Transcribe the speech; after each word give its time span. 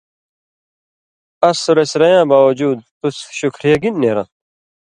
اَس 1.47 1.57
سُرسیۡرَیں 1.65 2.13
یاں 2.15 2.25
باوجود)، 2.33 2.77
تُس 2.99 3.17
شُکھریہ 3.37 3.77
گِن 3.81 3.95
نېراں 4.01 4.27
تھہ؟ 4.27 4.33